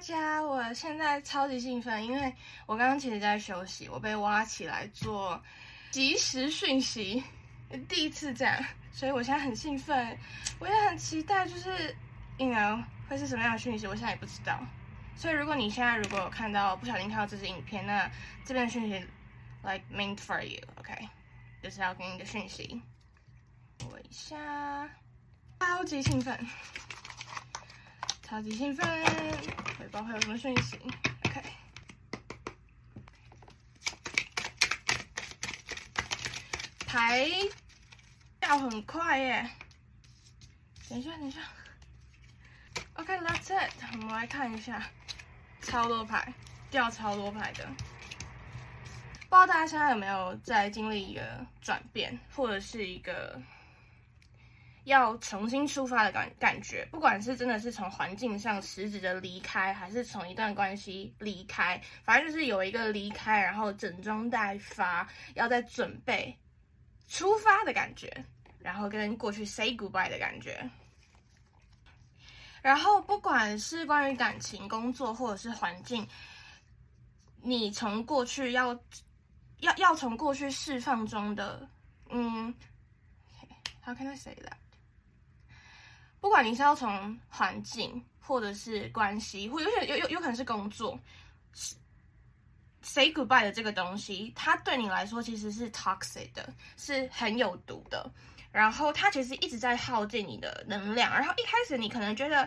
[0.00, 5.38] 大家，我现在超级兴奋，因为我刚刚其实在休息，我被挖起来做
[5.90, 7.22] 即时讯息，
[7.86, 10.18] 第一次这样，所以我现在很兴奋，
[10.58, 11.94] 我也很期待，就是
[12.38, 14.58] ，you know 会是什么样的讯息，我现在也不知道。
[15.14, 18.10] 所以如果你现在如果有看到不小心看到这支影片，那
[18.46, 19.06] 这边的讯息
[19.62, 20.94] like meant for you，OK，
[21.62, 22.80] 就是要给你的讯息。
[23.90, 24.88] 我一下，
[25.60, 26.34] 超级兴奋。
[28.30, 28.86] 超级兴奋，
[29.76, 30.78] 不知道会有什么讯息。
[31.24, 31.42] OK，
[36.86, 37.28] 牌
[38.38, 39.50] 掉很快耶！
[40.88, 41.40] 等一下，等一下。
[42.94, 43.72] OK，That's it。
[43.94, 44.80] 我们来看一下，
[45.60, 46.32] 超多牌，
[46.70, 47.66] 掉超多牌的。
[47.66, 53.42] 不知道大家现在有没有在经历一个转变，或者是一个？
[54.84, 66.36] 要重新出发的感感觉，不管是真的是从环境上实质的离开，还是从一段关系离开，反正就是有一个离开，然后整装待发，要在准备
[67.08, 68.12] 出发的感觉，
[68.58, 70.68] 然后跟过去 say goodbye 的感觉。
[72.62, 76.06] 然后不管是关于感情、工作，或者是环境，
[77.42, 78.78] 你从过去要
[79.60, 81.66] 要要从过去释放中的，
[82.10, 82.54] 嗯
[83.82, 84.56] ，How can I say that？
[86.20, 90.98] 不管你是要从环境，或者是关系，或有些有有有可能是工作
[92.82, 98.10] ，say goodbye 的这个东西，它对你来说其实是 toxic 的，是很有毒的。
[98.52, 101.10] 然后它其实一直在耗尽你的能量。
[101.12, 102.46] 然后一开始你可能觉得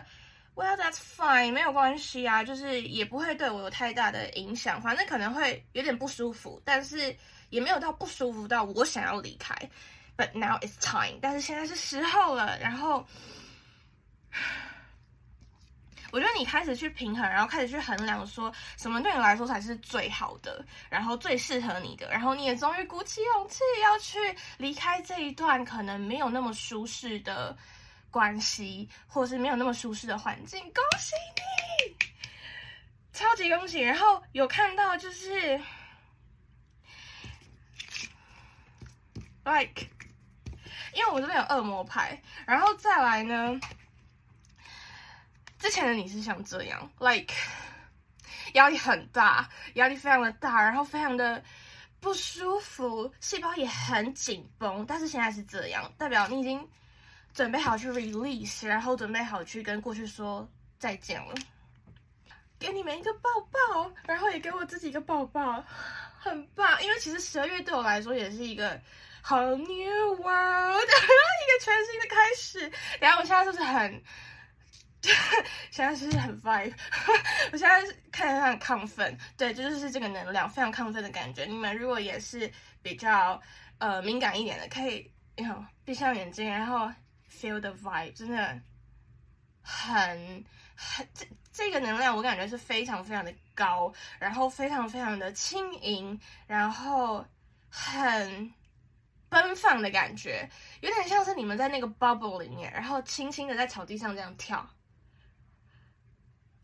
[0.54, 7.14] ，well that's fine，没有关系啊，就是也不会对我有太大的影响，反正可能会有点不舒服，但是
[7.50, 9.54] 也没有到不舒服到我想要离开。
[10.16, 13.04] But now it's time，但是现在是时候了，然后。
[16.12, 24.18] 我觉得你开始去平衡，然后开始去衡量，说什么对你来说才是最好的，然后最适合你的，然后你也终于鼓起勇气要去
[24.58, 27.56] 离开这一段可能没有那么舒适的
[28.12, 30.60] 关系，或是没有那么舒适的环境。
[30.60, 31.14] 恭喜
[31.88, 31.96] 你，
[33.12, 33.80] 超级恭喜！
[33.80, 35.60] 然后有看到就是
[39.42, 39.88] ，like，
[40.94, 43.58] 因为我这边有恶魔牌，然后再来呢。
[45.64, 47.32] 之前的你是像这样，like
[48.52, 51.42] 压力很大，压力非常的大，然后非常的
[52.00, 54.84] 不舒服，细胞也很紧绷。
[54.84, 56.68] 但是现在是这样，代表你已经
[57.32, 60.46] 准备好去 release，然后准备好去跟过去说
[60.78, 61.34] 再见了。
[62.58, 65.64] 给你们一个抱抱，然后也给我自己一个抱抱，
[66.18, 66.84] 很棒。
[66.84, 68.78] 因为其实十二月对我来说也是一个
[69.24, 72.70] whole new world， 一个全新的开始。
[73.00, 74.02] 然后我现在是不是很？
[75.70, 76.72] 现在是很 vibe，
[77.52, 77.80] 我现在
[78.12, 81.44] 看起来很亢奋，对，这就是这个能量，非常亢奋的感觉。
[81.44, 82.50] 你们如果也是
[82.82, 83.40] 比较
[83.78, 85.10] 呃敏感一点的，可以，
[85.48, 86.90] 后闭上眼睛，然后
[87.30, 88.58] feel the vibe，真的
[89.62, 90.44] 很
[90.76, 97.24] 很这这个能量，我感觉是非常非常的高，然后非常非常的轻盈，然后
[97.68, 98.52] 很
[99.28, 100.48] 奔放的感觉，
[100.80, 104.64] 有点像是你们在那个 bubble 里面，然后轻轻的在草地上这样跳。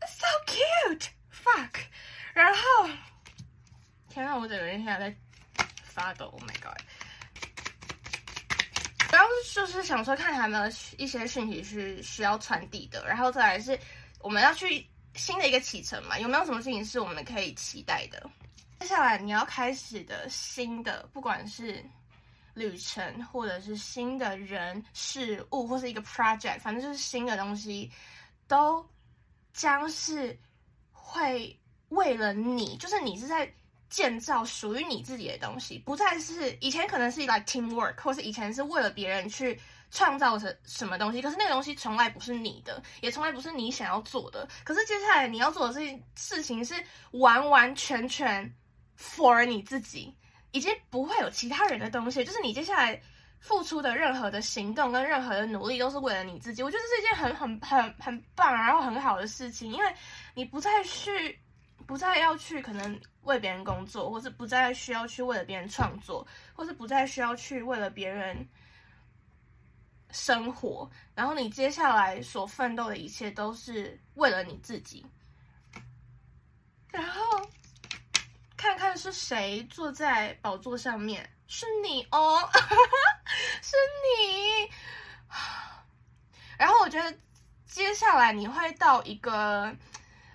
[0.07, 1.79] So cute, fuck！
[2.33, 2.89] 然后，
[4.09, 5.15] 天啊，我整个人现在在
[5.83, 6.25] 发抖。
[6.27, 6.79] Oh my god！
[9.11, 10.65] 然后就是想说，看还有没有
[10.97, 13.05] 一些讯息是需要传递的。
[13.07, 13.77] 然后再来是，
[14.19, 16.17] 我们要去新的一个启程嘛？
[16.17, 18.29] 有没有什么事情是我们可以期待的？
[18.79, 21.83] 接下来你要开始的新的，不管是
[22.53, 27.91] 旅程，或者是新的人事物，或是一个 project，反正就是新的东西，
[28.47, 28.85] 都。
[29.53, 30.37] 将是
[30.91, 33.51] 会为了你，就是你是在
[33.89, 39.59] 建造属于你自己的东西，不再是以前可能是 like teamwork，或是以前是为了别人去
[39.91, 44.47] 创造什什么东西，可是那个东西从来不是你的，也从来不是你想要做的。
[44.63, 46.75] 可是接下来你要做的这件事情是
[47.11, 48.53] 完完全全
[48.97, 50.15] for 你自己，
[50.51, 53.01] 已经不会有其他人的东西，就是你接下来。
[53.41, 59.93] 付出的任何的行动跟任何的努力都是为了你自己，我觉得这是一件很很很很棒，然后很好的事情，因为
[60.35, 61.37] 你不再去，
[61.87, 68.47] 不再要去可能为别人工作，或是不再需要去为了别人创作，或是不再需要去为了别人
[70.11, 75.03] 生活，然后你接下来所奋斗的一切都是为了你自己，
[76.91, 77.21] 然后
[78.55, 81.27] 看看是谁坐在宝座上面。
[81.53, 82.39] 是你哦，
[83.61, 83.75] 是
[84.05, 84.71] 你。
[86.57, 87.13] 然后我觉得
[87.65, 89.75] 接下来你会到一个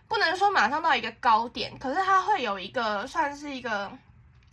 [0.08, 3.90] 不能说马上到一个高点，可是它会有一个算是一个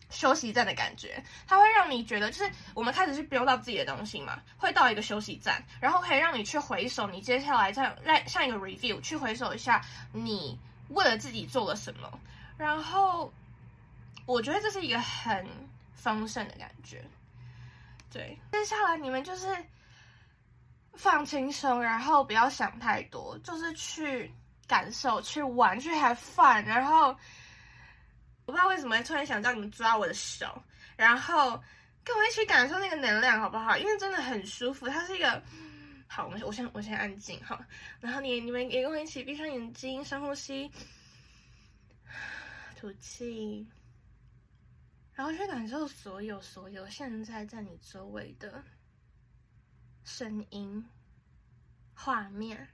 [0.10, 9.84] 休息站的感觉，它会让你觉得就是我们开始去 build 到自己的东西嘛，会到一个休息站，然后可以让你去回首你接下来再来像一个 review 去回首一下
[10.14, 10.58] 你
[10.88, 12.10] 为了自己做了什么，
[12.58, 13.34] 然后
[14.26, 15.46] 我觉得这是一个很
[15.96, 17.04] 丰盛的感觉。
[18.12, 19.48] 对，接下来你们就是
[20.94, 24.32] 放轻松，然后不要想太多，就是去
[24.68, 26.64] 感受、去玩、去 have fun。
[26.64, 27.08] 然后
[28.46, 30.64] 我不知道为什么突然想叫你们抓我的手，
[30.96, 31.60] 然后
[32.04, 33.76] 跟我一起感受那个能量，好不好？
[33.78, 35.42] 因为真的很舒服，它是一个
[36.08, 36.26] 好。
[36.26, 37.66] 我们我先我先安静哈，
[38.00, 40.72] 然后你你们也跟我一起闭上眼睛，深呼吸，
[42.80, 43.66] 吐气。
[45.24, 48.62] 然后去感受所有所有现在在你周围的
[50.04, 50.86] 声音、
[51.94, 52.68] 画面、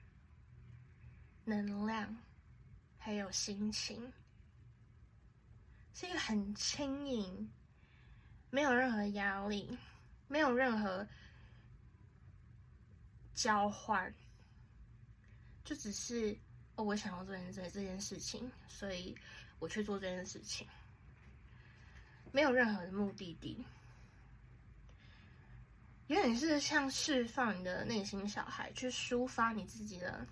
[1.45, 2.17] 能量，
[2.97, 4.11] 还有心情，
[5.93, 7.47] 是一个很轻盈，
[8.49, 9.77] 没有任何压力，
[10.27, 11.07] 没有任何
[13.35, 14.11] 交换，
[15.63, 16.35] 就只是
[16.77, 19.15] 哦，我想要做这这件事情，所以
[19.59, 20.67] 我去做这件事情。
[22.31, 23.65] 没有任何的目的地，
[26.07, 30.25] 有点是像释放你的内心小孩，去抒发你自己的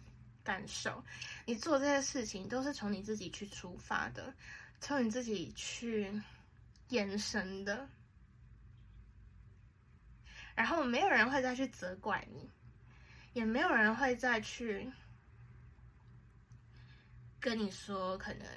[0.43, 1.03] 感受。
[1.45, 4.33] 你做这些事情都是从你自己去出发的，
[4.79, 6.21] 从你自己去
[6.89, 7.87] 延伸的。
[10.55, 12.49] 然后没有人会再去责怪你，
[13.33, 14.91] 也没有人会再去
[17.39, 18.47] 跟你说可能。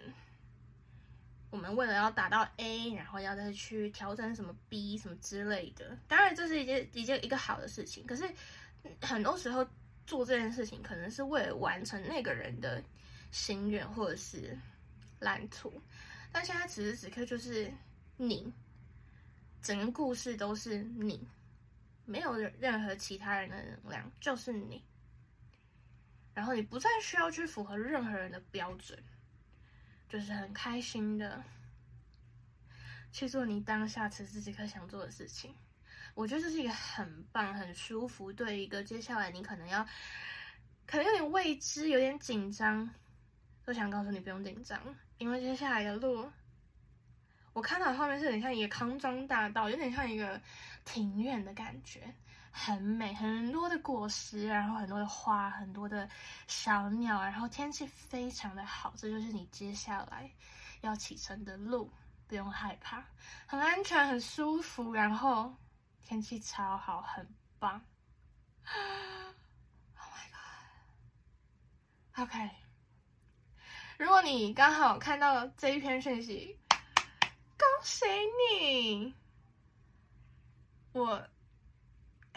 [1.51, 8.07] 我们为了要达到 A，然后要再去调整什么 B 什么之类的，当然这是一件一件一个好的事情。
[8.07, 8.25] 可是
[9.03, 9.67] 很多时候
[10.07, 12.83] 做这件事情，可能是为了完成那个人的
[13.33, 14.57] 心愿或者是
[15.19, 15.73] 蓝图。
[16.31, 17.69] 但现在此时此刻就是
[18.17, 18.53] 你，
[19.61, 21.27] 整个故事都是你，
[22.05, 24.81] 没有任何其他人的能量，就是你。
[26.33, 28.97] 然后你不再需要去符合任何人的标准。
[30.11, 31.43] 就是很开心的
[33.13, 35.55] 去做你当下此时此刻想做的事情，
[36.15, 38.33] 我觉得这是一个很棒、很舒服。
[38.33, 39.87] 对一个接下来你可能要，
[40.85, 42.91] 可能有点未知、有点紧张，
[43.65, 44.83] 都想告诉你不用紧张，
[45.19, 46.29] 因为接下来的路，
[47.53, 50.41] 我看到的画面是很像一个康庄大道，有点像一个
[50.85, 52.13] 庭院的感觉。
[52.53, 56.09] 很美，很多的果实，然后很多的花，很多的
[56.47, 60.31] 小鸟，然后天气非常的好，这就是你接下来
[60.81, 61.91] 要启程的路，
[62.27, 63.05] 不用害怕，
[63.47, 65.55] 很安全，很舒服，然后
[66.05, 67.27] 天气超好，很
[67.59, 67.81] 棒。
[69.97, 70.27] Oh my
[72.17, 72.29] god.
[72.29, 72.51] OK，
[73.97, 78.05] 如果你刚好看到这一篇讯息，恭喜
[78.59, 79.15] 你，
[80.93, 81.25] 我。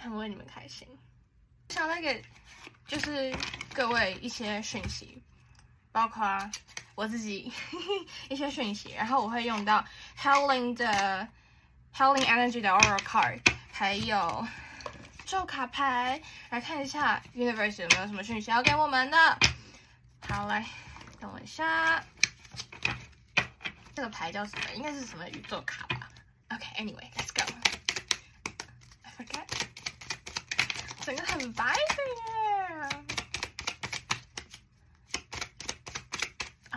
[0.04, 0.86] 很为你们开心，
[1.70, 2.22] 想再给
[2.86, 3.34] 就是
[3.74, 5.24] 各位一些讯息，
[5.94, 6.38] 包括
[6.94, 7.50] 我自己
[8.30, 9.84] 一些讯息，然后我会用到
[10.20, 11.26] Helen 的
[11.96, 13.40] Helen Energy 的 Aura Card，
[13.72, 14.46] 还有
[15.26, 19.18] 咒卡牌，来看一下 Universe 有没有什么讯息要给我们的。
[20.28, 20.66] 好，来
[21.18, 22.04] 等我一下，
[23.96, 24.74] 这个牌叫什么？
[24.76, 26.10] 应该是什么宇宙卡吧
[26.50, 27.33] ？OK，Anyway，Let's go。
[31.03, 33.05] 整个很白的耶。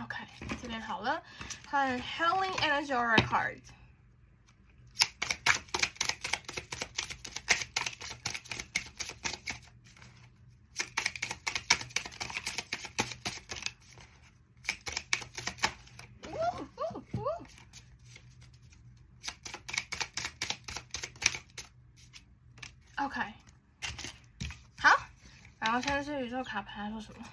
[0.02, 0.16] OK，
[0.60, 1.22] 这边好了，
[1.68, 3.60] 看 Healing Energy Aura Card。
[25.97, 27.25] 然后现在是宇宙卡牌说什么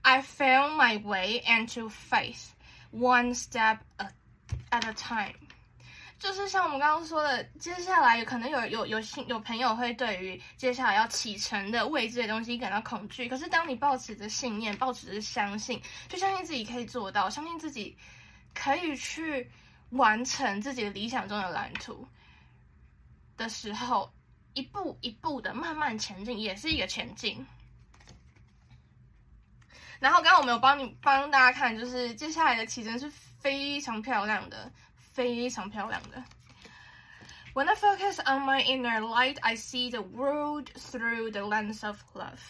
[0.00, 2.46] ？I found my way into faith,
[2.90, 5.34] one step at a time。
[6.18, 13.28] 就是像我们刚刚说的，接下来可能有有有新有朋友会对于接下来要启程的未知的东西感到恐惧。
[13.28, 17.94] 可是当你抱持着信念，抱持着相信，就相信自己可以做到，相信自己
[18.54, 19.50] 可以去
[19.90, 22.08] 完成自己理想中的蓝图
[23.36, 24.10] 的时候。
[24.54, 27.44] 一步一步的慢慢前进，也是一个前进。
[30.00, 36.22] 然后刚刚我们有帮你帮大家看，就是接下来的起程是非常漂亮的，非常漂亮的。
[37.54, 42.40] When I focus on my inner light, I see the world through the lens of love.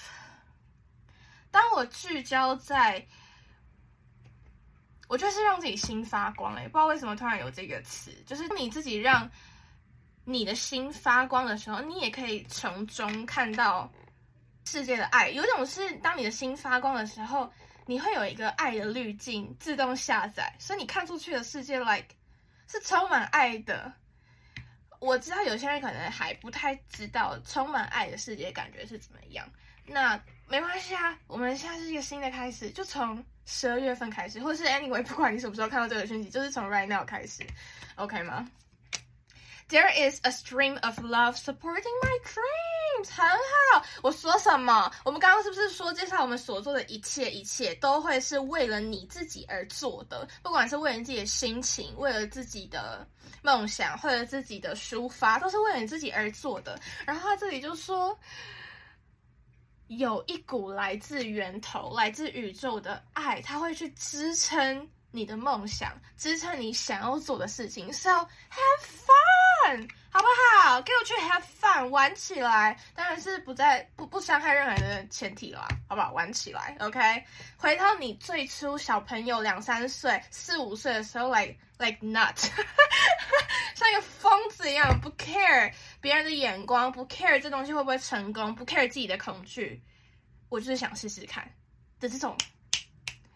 [1.51, 3.07] 当我聚焦在，
[5.07, 6.55] 我觉得是让自己心发光。
[6.55, 9.31] 哎，不知道为什么突然有这个词，就是你自己让
[10.25, 13.90] 你的心发光的时候，你也可以从中看到
[14.64, 15.28] 世界的爱。
[15.31, 17.52] 有一种是，当你的心发光的时候，
[17.87, 22.09] 你会有一个爱的滤镜自动下载，所以你看出去的世界，like
[22.66, 23.93] 是充满爱的。
[25.00, 29.47] 我知道有些人可能还不太知道充满爱的世界感觉是怎么样。
[29.87, 37.43] 那没关系啊，我们现在是一个新的开始，就从十二月份开始，或是 anyway，不管你什么时候看到这个讯息，就是从 right now 开始
[37.97, 38.49] ，OK 吗
[39.68, 43.85] ？There is a stream of love supporting my dreams，很好。
[44.02, 44.90] 我说什么？
[45.04, 50.28] 我们刚刚是不是说，介绍我们所做的一切，一切都会是为了你自己而做的？
[50.42, 53.06] 不管是为了自己的心情，为了自己的。
[53.42, 56.80] 梦想或者自己的抒发，都是为了你自己而做的。
[57.04, 58.18] 然后他这里就说，
[59.88, 67.92] 有一股来自源头、来自宇宙的爱，它会去支撑你的梦想，支撑你想要做的事情。
[67.92, 69.34] So have fun，
[70.11, 70.26] 好不
[70.62, 70.80] 好？
[70.83, 72.78] 给我去 have fun，玩起来。
[72.94, 76.12] 当然是不在不不伤害任何人的前提啦，好不好？
[76.12, 77.25] 玩起来，OK。
[77.56, 81.56] 回到你最初小朋友两三岁、四五岁的时候，like。
[81.76, 82.37] Like nut，
[83.75, 89.83] 像一个疯子一样，不 care 别人的眼光，不 care 这东西会不会成功，不 care 自己的恐惧，
[90.49, 91.44] 我就是想试试看
[91.99, 92.38] 的这种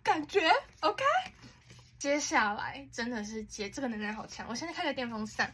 [0.05, 0.49] 感觉。
[0.81, 1.03] OK，
[1.99, 5.53] 接下来真的是接这个能量好强，我现在开个电风扇。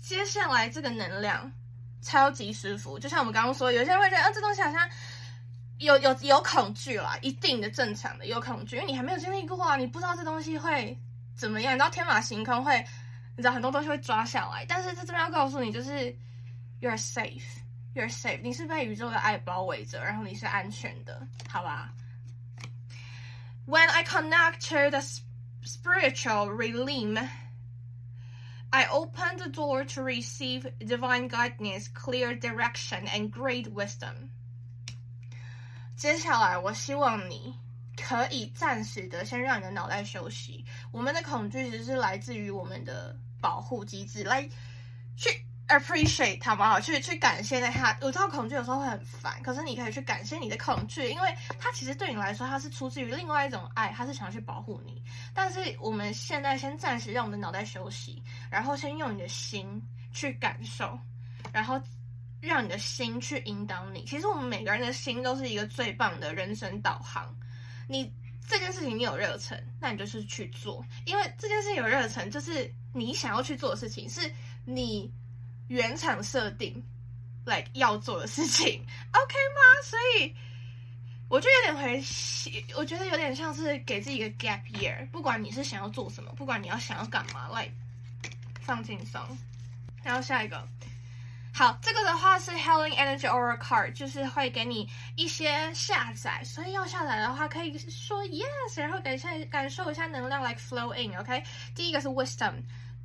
[0.00, 1.50] 接下来这个能量
[2.02, 4.88] 超级舒服，就像我们刚刚说，有些人会觉得啊，这东西好像
[5.78, 10.98] 有有有恐惧啦，一定的正常的有恐惧，因为你还没有经历过啊，你不知道这东西会。
[11.36, 11.72] 怎么样？
[11.72, 12.84] 你知道天马行空会，
[13.34, 16.14] 你知道很多东西会抓下来，但是这边要告诉你，就是
[16.82, 21.94] you're safe，you're safe，你是被宇宙的爱包围着，然后你是安全的，好吧
[23.66, 25.00] ？When I connect to the
[25.64, 27.26] spiritual realm,
[28.70, 34.30] I open the door to receive divine guidance, clear direction, and great wisdom.
[35.96, 37.54] 接下来，我希望你。
[38.02, 40.64] 可以暂时的先让你的脑袋休息。
[40.90, 44.48] 我们的恐惧其实是来自于我们的保护机制，来
[45.18, 47.96] 去 appreciate 它嘛，去去感谢那他。
[48.00, 55.02] 我知道恐惧有时候会很烦，可是你可以去感谢你的恐惧，因为它其实对你来说，它是出自于另外一种爱，它是想要去保护你。
[55.32, 59.80] 但是我们现在先暂时让我们的脑袋休息，然后先用你的心
[60.12, 60.98] 去感受，
[61.52, 61.80] 然后
[62.40, 64.04] 让你的心去引导你。
[64.04, 67.34] 其实我们每个人的心都是一个最棒的人生导航。
[67.88, 68.12] 你
[68.48, 74.32] 这件事情你有热忱，那你就是去做，因为这件事情有热忱，就是你想要去做的事情，是
[74.64, 75.12] 你
[75.70, 76.82] 原厂设定
[77.46, 79.82] ，like 要做的事情，OK 吗？
[79.84, 80.34] 所以
[81.28, 82.04] 我就有点回，
[82.76, 87.70] 我觉得有点像是给自己一个 gap year，不管你是想要做什么，不管你要想要干嘛，like
[88.60, 89.20] 放轻松。
[90.02, 90.66] 然后下一个。
[91.52, 101.44] 好，这个的话是 Healing Energy Aura Card，就是会给你一些下载，所以要下载的话可以说 Yes，然后感受感受一下能量 like flow in，OK？
[101.76, 102.54] 第一个是 wisdom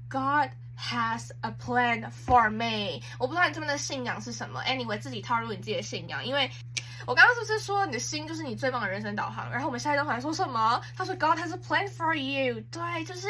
[0.10, 3.02] God has a plan for me。
[3.18, 6.50] 我不知道你这边的信仰是什么，Anyway，自己套入你自己的信仰，因为
[7.06, 9.50] 我刚刚是不是说你的心就是你最棒的人生导航？
[9.52, 10.82] 然后我们下一段还说什么？
[10.96, 13.28] 他说 God has a plan for you，对，就是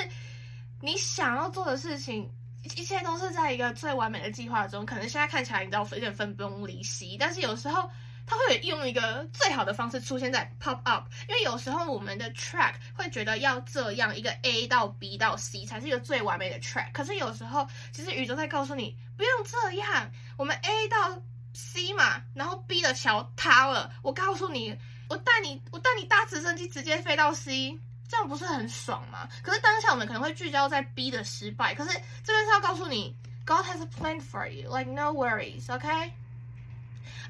[0.81, 2.29] 你想要做的事情。
[2.75, 7.87] 一切都是在一个最完美的计划中，可能现在看起来你知道有点分崩离析，但是有时候
[8.25, 21.21] 它会用一个最好的方式出现在 pop up，因为有时候我们的 track 会觉得要这样一个 A 到 B 到 C 才是一个最完美的 track，可是有时候其实宇宙在告诉你不用这样，我们 A 到
[21.53, 24.77] C 嘛，然后 B 的桥塌了，我告诉你，
[25.09, 27.77] 我带你我带你搭直升机直接飞到 C。
[28.07, 29.27] 这样不是很爽吗？
[29.41, 31.89] 可是当下我们可能会聚焦在 B 的失败，可是
[32.23, 33.15] 这边是要告诉你
[33.47, 36.11] ，God has a plan for you, like no worries, okay?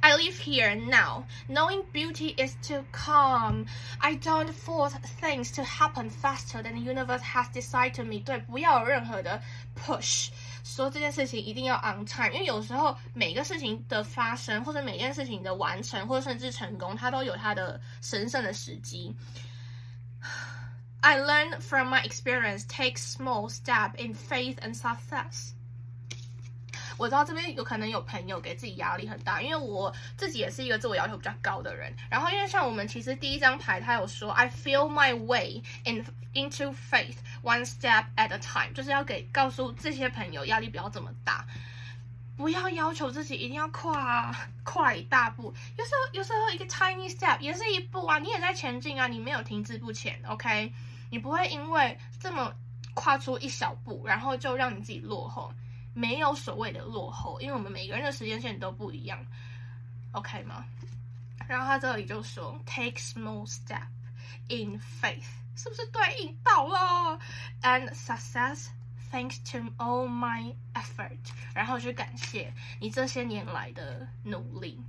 [0.02, 3.66] I live here now, knowing beauty is to come.
[3.98, 8.20] I don't force things to happen faster than the universe has decided me.
[8.24, 9.42] 对，不要有任何的
[9.76, 10.30] push，
[10.64, 19.14] 说这件事情一定要 on time，因为有时候每个事情的发生，或者每件事情的完成，或者甚至成功，它都有它的神圣的时机。
[21.02, 25.52] I learn from my experience, take small step in faith and success.
[26.97, 31.93] 我知道这边有可能有朋友给自己压力很大，因为我自己也是一个自我要求比较高的人。
[32.09, 41.45] 然后因为像我们其实第一张牌他有说，I feel my way in into faith one step at a time，就是要给告诉这些朋友压力不要这么大。
[42.37, 44.35] 不要要求自己一定要跨
[44.65, 50.73] 跨一大步，有时候有时候一个 tiny step 也是一步啊，你也在前进啊，你没有停滞不前，OK？
[51.11, 52.53] 你不会因为这么
[52.93, 55.49] 跨出一小步，然后就让你自己落后，
[55.95, 59.25] 没有所谓的落后，因为我们每个人的时间线都不一样
[60.11, 60.65] ，OK 吗？
[61.47, 63.87] 然后他这里就说，take small step
[64.49, 65.23] in faith，
[65.55, 67.17] 是不是对应到了
[67.61, 68.67] ？And success
[69.09, 71.17] thanks to all my effort，
[71.53, 74.83] 然后去感谢你这些年来的努力，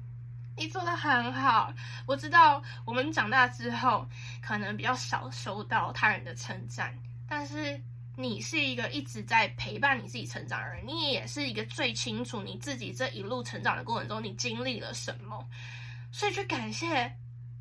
[0.57, 1.73] 你做的很好。
[2.07, 4.09] 我知道我们长大之后
[4.43, 6.99] 可能比较少收到他人的称赞，
[7.29, 7.81] 但是
[8.17, 15.47] 你是一个一直在陪伴你自己成长的人，你也是一个最清楚你自己这一路成长的过程中你经历了什么。
[16.11, 17.15] 所以去感谢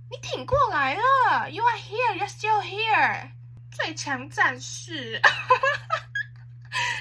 [0.10, 3.32] 你挺过来了，You are here, you're still here，
[3.72, 5.22] 最强战士。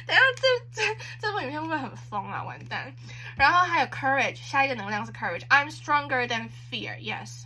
[0.07, 2.43] 等下这这这部影片会不会很疯啊？
[2.43, 2.95] 完蛋！
[3.37, 5.47] 然后还有 courage，下一个能量是 courage。
[5.49, 6.99] I'm stronger than fear.
[6.99, 7.43] Yes,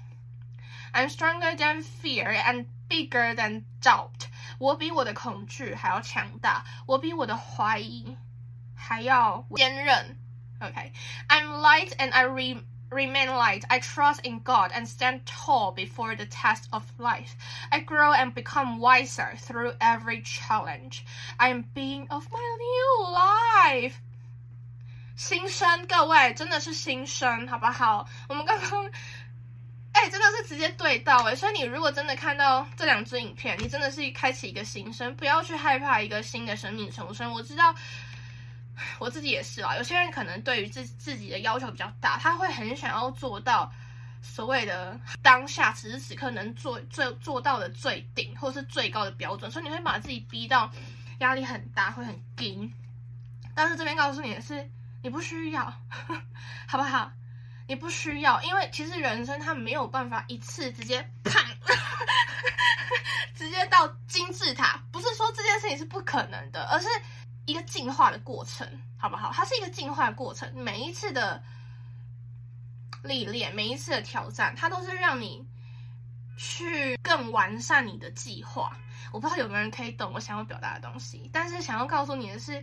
[0.93, 4.28] I'm stronger than fear and bigger than doubt。
[4.58, 8.18] 我比我的恐惧还要强大，我比我的怀疑
[8.76, 10.18] 还要坚韧。
[10.60, 13.64] OK，I'm light and I re remain light.
[13.68, 17.32] I trust in God and stand tall before the test of life.
[17.70, 21.04] I grow and become wiser through every challenge.
[21.38, 23.96] I am being of my new life.
[25.16, 28.08] 新生，各位真的是新生，好不好？
[28.30, 28.90] 我们刚刚，
[30.01, 31.35] 哎，真的是直接对到哎。
[31.35, 37.33] 所以你如果真的看到这两支影片，你真的是开启一个新生，不要去害怕一个新的生命重生。
[37.33, 37.75] 我知道。
[39.01, 43.69] 我自己也是啊，有些人可能对于自自己的要求比较大，他会很想要做到
[44.23, 50.71] 所谓的当下此时此刻能做最做到的最顶或是最高的标准，所以你会把自己逼到
[51.19, 52.73] 压力很大，会很紧。
[53.53, 54.71] 但是这边告诉你的是，
[55.03, 55.65] 你不需要，
[56.69, 57.11] 好不好？
[57.69, 61.41] 你不需要，因为其实人生它没有办法一次直接啪，
[63.37, 66.89] 直接到金字塔，不是说这件事情是不可能的，而是。
[67.49, 69.33] 一个进化的过程，好不好？
[69.33, 70.53] 它是一个进化的过程。
[70.55, 71.43] 每一次的
[73.03, 75.43] 历练，每一次的挑战，它都是让你
[76.37, 78.77] 去更完善你的计划。
[79.15, 82.63] 我不知道有没有人可以懂我想要表达的东西，但是想要告诉你的是，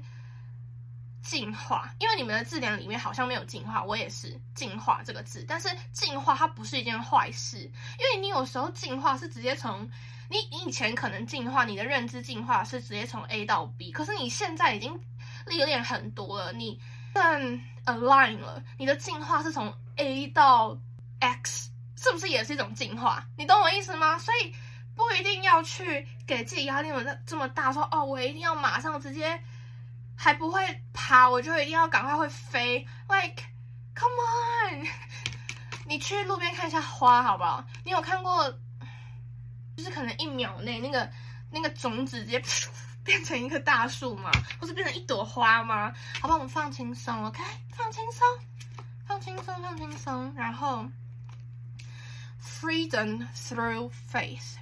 [1.25, 1.93] 进化。
[1.99, 5.43] 因为你们的字典里面好像没有进化，我也是进化这个字。
[5.45, 9.89] 但是进化它不是一件坏事，因为你有时候进化是直接从。
[10.27, 14.99] 你你以前可能进化，你的认知进化是直接从 A 到 B，可是你现在已经
[15.45, 16.81] 历练很多了，你
[17.13, 20.75] 更 align 了，你的进化是从 A 到
[21.19, 23.23] X，是不是也是一种进化？
[23.37, 24.17] 你懂我意思吗？
[24.17, 24.51] 所以
[24.95, 29.39] 不一定要去给自己压力有这这么大，说哦，我一定要马上直接
[30.15, 33.43] 还不会爬，我就一定要赶快会飞，like
[33.95, 34.15] come
[34.71, 34.87] on，
[35.85, 37.63] 你去路边看一下花好不好？
[37.83, 38.51] 你有看过？
[39.77, 41.11] 就是可能一秒内那个
[41.51, 42.41] 那个种子直接
[43.03, 44.31] 变成一棵大树吗？
[44.59, 45.93] 或是变成一朵花吗？
[46.21, 48.25] 好吧，我们放轻松，OK，放轻松，
[49.05, 50.33] 放轻松，放轻松。
[50.35, 50.85] 然后
[52.41, 54.55] ，freedom through faith。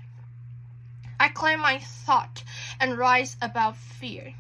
[1.18, 2.42] I claim my thought
[2.80, 4.34] and rise above fear。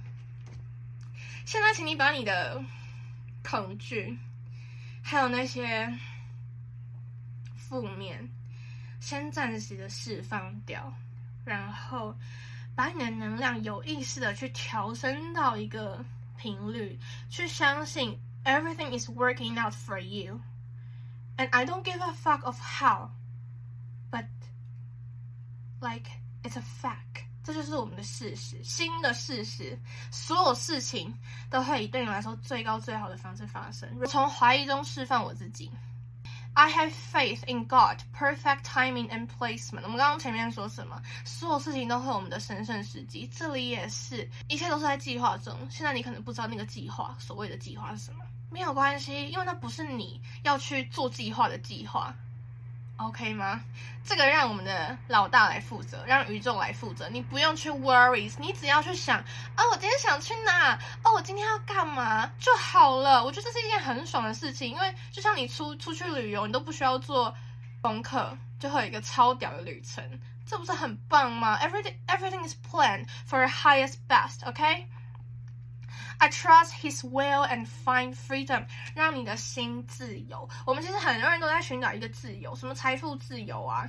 [1.46, 2.64] 现在，请你把你的
[3.44, 4.18] 恐惧，
[5.02, 5.92] 还有那些
[7.56, 8.30] 负面。
[9.00, 10.94] 先暂时的释放掉，
[11.44, 12.16] 然后
[12.74, 16.04] 把你的能量有意识的去调升到一个
[16.38, 16.98] 频率，
[17.30, 20.40] 去相信 everything is working out for you。
[21.36, 23.10] And I don't give a fuck of how,
[24.10, 24.28] but
[25.82, 26.10] like
[26.44, 27.26] it's a fact。
[27.44, 29.78] 这就是我们的事实，新的事实，
[30.12, 31.14] 所有事情
[31.50, 33.90] 都会以对你来说最高最好的方式发生。
[34.06, 35.70] 从怀疑中释放我自己。
[36.56, 39.82] I have faith in God, perfect timing and placement。
[39.82, 41.02] 我们刚刚前面说什么？
[41.26, 45.58] 所有事情都会我们的神圣时机，这里也是，一切都是在计划中。
[45.72, 48.24] 现在你可能不知道那个计划，所谓的计划是什么？
[48.52, 52.14] 没有关系，因为那不是你要去做计划的计划。
[53.08, 53.62] OK 吗？
[54.06, 57.08] 这个让我们的老大来负责，让宇宙来负责。
[57.10, 59.18] 你不用去 worries，你只要去想
[59.56, 60.78] 啊，我今天想去哪？
[61.04, 63.24] 哦，我今天要干嘛就好了。
[63.24, 67.34] 我觉得这是一件很爽的事情，因为就像你出出去旅游，你都不需要做
[67.82, 70.04] 功课，就会有一个超屌的旅程，
[70.46, 74.46] 这不是很棒吗？Everything everything is planned for highest best.
[74.46, 74.88] OK。
[76.24, 80.48] I trust His will and find freedom，让你的心自由。
[80.66, 83.84] 我们其实很多人都在寻找一个自由，什么财富自由啊？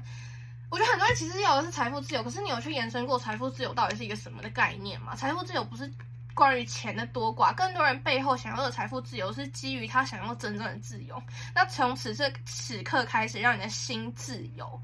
[0.68, 5.14] 我觉得很多人其实要的是财富自由，可是你有去延伸过财富自由到底是一个什么的概念吗？
[5.14, 5.88] 财富自由不是
[6.34, 11.22] 关于钱的多寡，更多人背后想要的财富自由是基于他想要真正的自由。
[11.54, 14.82] 那从此这此刻开始，让你的心自由，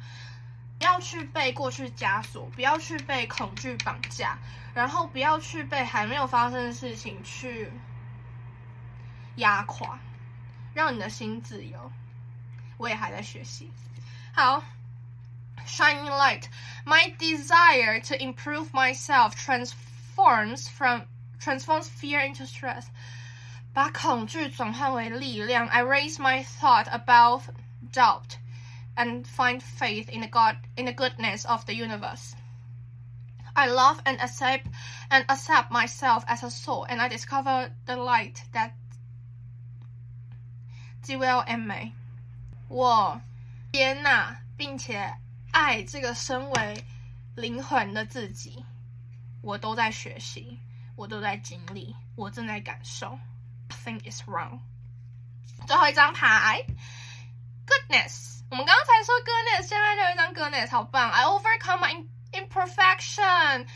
[0.81, 4.39] 不要去被过去枷锁，不要去被恐惧绑架，
[4.73, 7.71] 然后不要去被还没有发生的事情去
[9.37, 9.99] 压垮，
[10.73, 11.93] 让你的心自由。
[12.79, 13.71] 我也还在学习。
[14.33, 14.65] 好
[15.67, 16.45] ，shining light.
[16.87, 21.03] My desire to improve myself transforms from
[21.39, 22.87] transforms fear into stress.
[23.75, 25.67] 把恐惧转换为力量。
[25.69, 27.43] I raise my thought above
[27.93, 28.39] doubt
[28.96, 32.36] and find faith in the God in the goodness of the universe.
[33.56, 34.68] I love and accept
[35.10, 38.72] and accept myself as a soul, and I discover the light that
[41.08, 41.94] dwell in me.
[42.68, 43.22] 我
[43.72, 45.16] 接纳并且
[45.52, 46.84] 爱这个身为
[47.36, 48.66] 灵魂的自己，
[49.42, 50.60] 我都在学习，
[50.96, 53.18] 我都在经历，我正在感受。
[53.70, 54.60] Nothing is wrong。
[55.66, 56.66] 最后一张牌，
[57.66, 58.39] Goodness。
[58.51, 63.69] 我们刚才说 Goodness，现在就有一张 Goodness，好棒！I overcome my imperfection。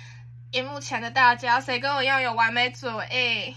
[0.51, 3.57] 荧幕前的大家，谁跟我一样有完美主义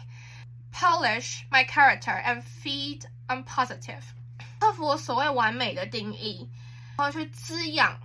[0.71, 4.03] ？Polish my character and feed on positive。
[4.60, 6.47] 克服我所谓完美的定义，
[6.97, 7.99] 然后去滋养。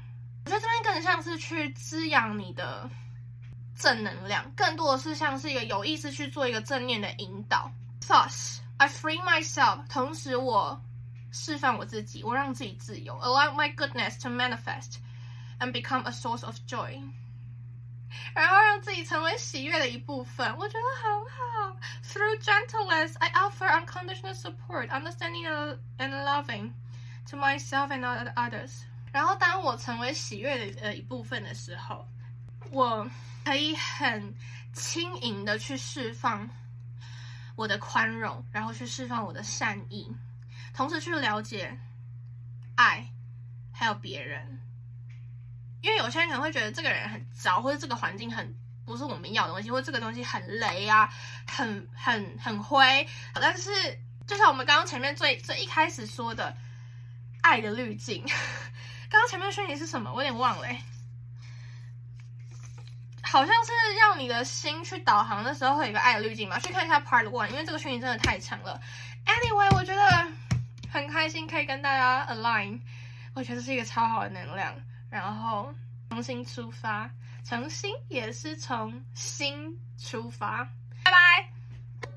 [0.46, 2.88] 我觉得这边更像是去滋养你的
[3.78, 7.70] 正能量，更多的是像是一个有意识去做一个正念的引导。
[8.08, 10.80] Thus, I free myself，同时我
[11.32, 14.98] 释放我自己，我让自己自由，allow my goodness to manifest
[15.58, 17.02] and become a source of joy，
[18.34, 20.54] 然后让自己成为喜悦的一部分。
[20.58, 21.76] 我觉得很好。
[22.04, 25.46] Through gentleness, I offer unconditional support, understanding
[25.98, 26.72] and loving
[27.30, 28.82] to myself and others.
[29.12, 32.06] 然后，当我成为喜悦的呃一部分的时候，
[32.70, 33.08] 我
[33.44, 34.34] 可以很
[34.74, 36.48] 轻盈的去释放
[37.56, 40.10] 我的宽容，然后去释放我的善意，
[40.74, 41.78] 同时去了解
[42.76, 43.08] 爱
[43.72, 44.60] 还有别人。
[45.80, 48.54] 因为有些人可能会觉得这个人很糟，或者这个环境很。
[48.84, 51.08] 不是我们要的东西，或者这个东西很雷啊，
[51.46, 53.06] 很很很灰。
[53.32, 53.70] 但是，
[54.26, 56.56] 就像我们刚刚前面最最一开始说的，
[57.42, 58.24] 爱的滤镜。
[59.08, 60.12] 刚刚前面的讯息是什么？
[60.12, 60.66] 我有点忘了。
[63.22, 66.58] 好像是让你的心去导航的时候会有一个爱的滤镜嘛？
[66.58, 68.80] 去看一下 Part One，因为这个讯息真的太长了。
[69.24, 70.28] Anyway，我觉得
[70.92, 72.78] 很开心可以跟大家 align，
[73.32, 74.74] 我觉得这是一个超好的能量，
[75.08, 75.72] 然后
[76.10, 77.10] 重新出发。
[77.44, 80.64] 重新也是从新出发，
[81.02, 81.51] 拜拜。